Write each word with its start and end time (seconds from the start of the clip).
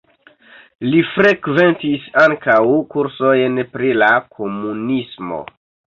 Li 0.85 1.01
frekventis 1.09 2.07
ankaŭ 2.23 2.57
kursojn 2.95 3.63
pri 3.77 3.95
la 4.05 4.11
komunismo. 4.39 5.45